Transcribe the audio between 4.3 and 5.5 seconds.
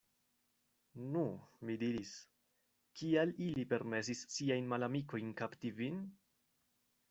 siajn malamikojn